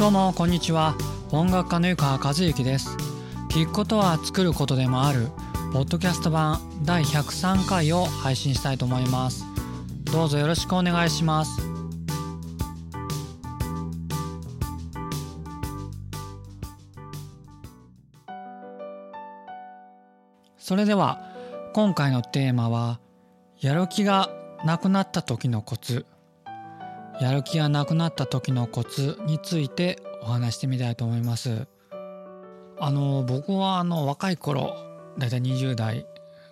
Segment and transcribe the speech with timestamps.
[0.00, 0.96] どうもこんにちは。
[1.30, 2.96] 音楽家の湯川和之です。
[3.50, 5.28] 聞くことは作ることでもある
[5.74, 9.44] ポッドキャスト版第103回を配信したいと思います。
[10.10, 11.60] どうぞよろしくお願いします。
[20.56, 21.20] それでは
[21.74, 23.00] 今回のテーマは
[23.60, 24.30] やる気が
[24.64, 26.06] なくなった時のコツ。
[27.20, 31.66] やる気がなくなった時のコツについてお話してみたいと思います。
[32.78, 34.74] あの僕はあの若い頃
[35.18, 36.06] だいたい20代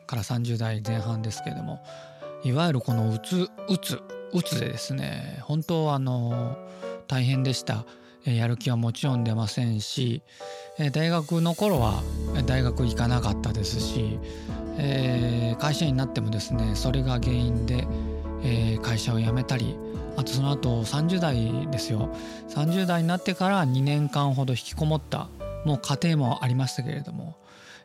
[0.06, 1.82] から30代前半ですけれども
[2.44, 4.02] いわゆるこのうつうつ
[4.34, 6.58] うつでですね本当あの
[7.06, 7.84] 大変でした。
[8.24, 10.22] やる気はもちろん出ませんし
[10.92, 12.02] 大学の頃は
[12.44, 14.18] 大学行かなかったですし、
[14.76, 17.86] えー、会社員になってもですねそれが原因で、
[18.42, 19.78] え、会社を辞めたり
[20.18, 22.12] あとその後30代ですよ
[22.48, 25.28] 30代になってから2年間ほど引きこもった
[25.64, 27.36] もう家庭もありましたけれども、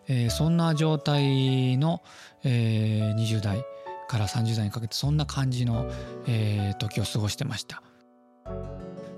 [0.08, 2.02] えー、そんな状態の、
[2.44, 3.64] えー、20代
[4.08, 5.88] から30代にかけてそんな感じの、
[6.28, 7.84] えー、時を過ごしてました。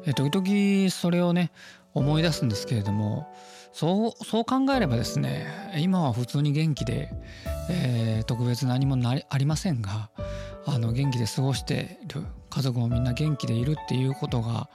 [0.05, 1.52] えー、時々それをね
[1.94, 3.33] 思い出すんですけれども
[3.72, 7.09] そうそう考えればですね今は普通に元気で、
[7.69, 10.09] えー、特別何もなりありませんが
[10.66, 12.25] あの元気で過ごしている
[12.56, 14.70] 家族もみんな元気でいるっていうことが、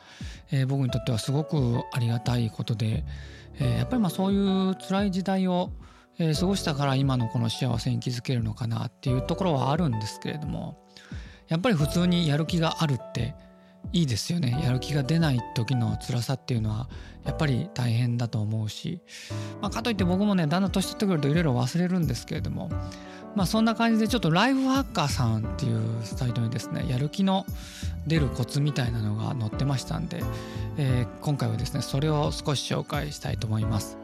[0.52, 3.04] えー、僕にとってはすごくありがたいことで、
[3.58, 5.70] えー、やっぱりまあそういう辛い時代を、
[6.18, 10.78] えー、過ごしたから今のこの幸せに気づけるのかなっていうところはあるんですけれども
[11.48, 13.34] やっぱり普通にやる気があるって
[13.92, 14.60] いいですよね。
[14.62, 16.88] やる気が出ない時の辛さっていうのは
[17.24, 19.00] やっぱり大変だと思うし、
[19.60, 22.70] まあ、かといって僕もねだんだん年取ってくるといろいろ忘れるんですけれども。
[23.36, 27.46] まあそんな感じでちょっとライフハッカーさんっていうサイトにですねやる気の
[28.06, 30.20] 出るコツみたいなのが載ってましたんで、
[30.76, 33.98] えー、今回はですねそれを少し紹介したいと思います。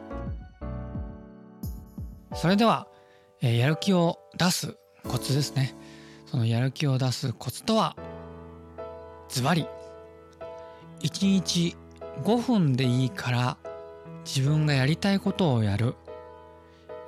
[2.33, 2.87] それでは、
[3.41, 5.75] えー、やる気を出すコツですね。
[6.25, 7.95] そのやる気を出すコツとは
[9.29, 9.65] ズバリ
[11.01, 11.75] 1日
[12.23, 13.57] 5分でいいから
[14.25, 15.95] 自分がやりたいことをやる。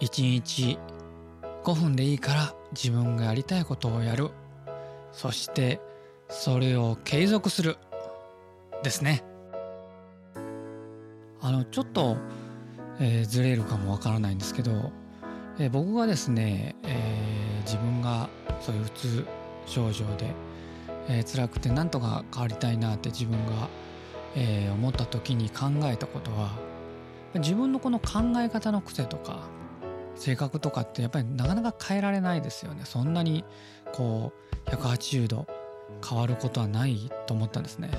[0.02, 0.78] 1日
[1.64, 4.32] 5分でいいから自分がやりたいことをやる。
[5.12, 5.82] そして
[6.30, 7.78] それを継続する。
[8.84, 9.24] ですね。
[11.42, 12.18] あのちょっと、
[13.00, 14.92] えー、ずれるかもわからないんですけど、
[15.58, 18.30] えー、僕がですね、えー、自分が
[18.62, 19.26] そういううつ
[19.66, 20.34] 症状で、
[21.10, 23.68] えー、辛くてなんとか変わりたいなって自分が、
[24.36, 26.52] えー、思った時に考えたことは
[27.36, 29.48] 自分のこの考え方の癖とか
[30.16, 32.82] 性格とかってやっぱりなかなか変えられないですよね。
[32.86, 33.44] そんなに
[33.94, 34.34] こ
[34.68, 35.48] う180度
[36.08, 37.90] 変わることはないと思ったんですね。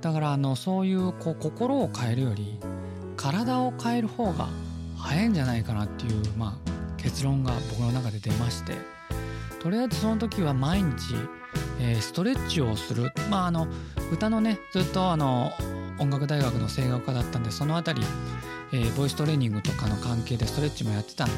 [0.00, 2.58] だからあのそういうこう心を変えるより
[3.16, 4.48] 体を変える方が
[4.98, 8.94] 早いんじゃないかなっていう、まあ、結論が僕の中で出まして。
[9.64, 11.14] とりあえずその時は毎日、
[11.80, 13.12] えー、ストレッチをする。
[13.30, 13.66] まああの
[14.12, 15.52] 歌のねずっとあの
[15.98, 18.06] 音楽大学の声楽科だったんでその辺り
[18.74, 21.34] えー、ボイストレーニングとかの関係でストレッチもやってたんで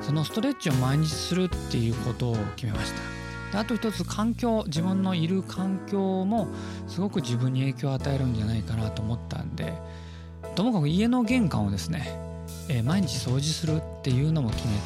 [0.00, 3.52] そのストレッチを毎日するっていうことを決めました。
[3.52, 6.48] であと一つ環境自分のいる環境も
[6.88, 9.72] すごく自分に影響を与えるんじゃないかなと思ったんで
[10.56, 12.18] ともかく家の玄関をですね、
[12.68, 14.80] えー、毎日掃除するっていうのも決めて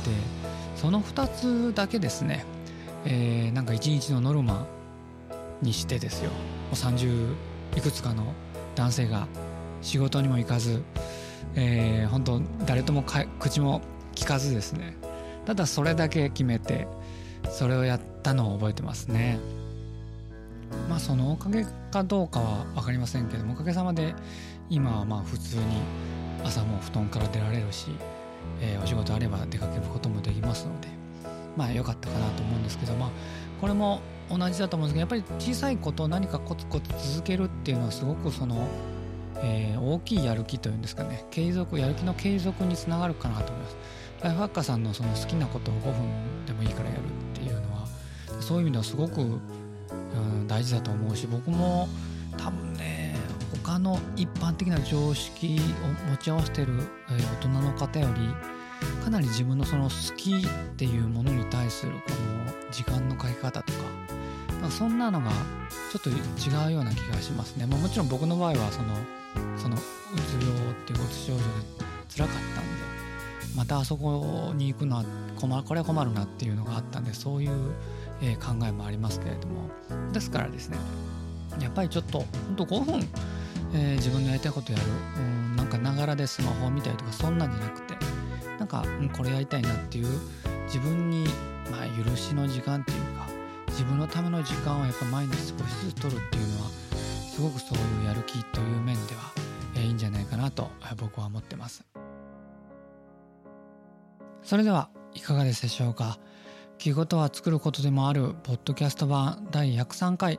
[0.77, 2.45] その2つだけですね、
[3.05, 4.67] えー、なんか一日のノルマ
[5.63, 6.31] にしてですよ。
[6.73, 7.35] 30
[7.77, 8.35] いくつかの
[8.75, 9.27] 男性が
[9.83, 10.83] 仕事にも行かず
[11.55, 13.05] えー、本当誰とも
[13.39, 13.81] 口も
[14.15, 14.97] 聞かずですね。
[15.47, 16.87] ただそれだけ決めて
[17.51, 19.39] それをやったのを覚えてますね。
[20.89, 24.15] まあそのおかげかどうかは分かりませんけどもおかげさまで
[24.69, 25.63] 今はまあ普通に
[26.45, 27.89] 朝も布団から出られるし、
[28.61, 30.89] えー、お仕事あれば出かけることもできますので
[31.57, 32.27] まあ良かったかな
[32.61, 33.11] うんですけどまあ
[33.61, 38.69] これも同じだと思うんですけどやっぱり小さいことを何かコツコツ続けるっていうのはすごくその
[39.43, 43.77] えー、大きいやる気というんですかね継続やる気の継続につながるかなと思います。
[44.23, 47.03] ライフハッカーさんのその好きなことを5分でもいいからやるっ
[47.35, 47.87] ていうのは
[48.41, 51.89] そういう意味ではすごく、うん、大事だと思うし僕も
[52.37, 53.17] 多分ね
[53.65, 55.59] 他の一般的な常識
[56.07, 56.75] を持ち合わせてる、
[57.09, 58.21] えー、大人の方より
[59.05, 65.31] かなり自分のその好きっていうものに対するこの時間のかけ方とかそんなのが
[65.91, 68.95] ちょっと違うような気がしますね、まあ、もちろん僕の場合はその
[69.57, 71.45] そのうつ病っていううつ症状で
[72.09, 72.91] 辛かったんで
[73.57, 75.05] またあそこに行くのは
[75.37, 77.73] 困これは困るなっていうのがあったんでそういう、
[78.23, 79.71] え、考えもありますけれども。
[80.13, 80.79] ですからですね
[81.61, 83.09] やっぱりちょっとほんと5分
[83.73, 84.85] えー、自分のやりたいことやる
[85.17, 87.95] うんなんかながらでスマホを見たりとかそんなんじゃなくて
[88.61, 88.85] なんか、
[89.17, 90.07] これやりたいなっていう
[90.67, 91.25] 自分に、
[91.71, 93.27] まあ、許しの時間っていうか
[93.69, 96.71] 自分のための時間をやっぱ毎日少しずつ取るっていうのは
[97.35, 99.21] すごくそういうやる気という面では、
[99.77, 101.85] えー、いいんじゃないかなと僕は思ってます。
[104.43, 106.19] それではいかがでしたでしょうか？
[106.79, 110.39] 聞くことは作ることでもあるポッドキャスト版第103回、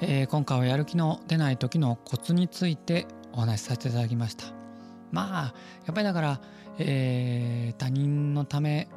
[0.00, 4.65] えー、今回はやる気の出ない時のコツについてお話しさせていただきました。
[5.12, 5.54] まあ
[5.86, 6.40] やっぱりだから、
[6.78, 8.88] えー、他人のため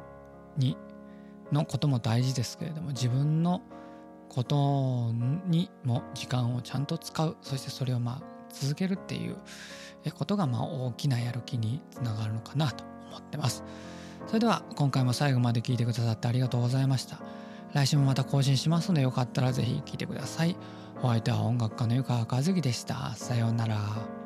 [0.56, 0.76] に
[1.52, 3.62] のことも大事ですけれども自分の
[4.28, 5.12] こと
[5.46, 7.36] にも時間をちゃんと使う。
[7.42, 9.36] そしてそれをまあ続けるっていう
[10.14, 13.64] ことがまあ大きなやる気につながるのかなと思ってます。
[14.26, 17.18] それでは今回も最後まで聞いてくださってありがとうございました。
[17.72, 20.56] 来週もまた更新しますのでよかったら是非聴いてください。
[21.02, 23.14] お相手は音楽家の湯川和樹でした。
[23.16, 24.19] さようなら。